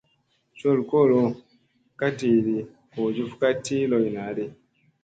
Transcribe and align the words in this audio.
Col 0.59 0.79
kolo 0.91 1.21
ka 1.99 2.07
tiiɗi 2.17 2.55
,goo 2.93 3.09
juf 3.15 3.31
ka 3.41 3.49
tii 3.63 3.87
loy 3.91 4.05
naaɗi. 4.15 4.45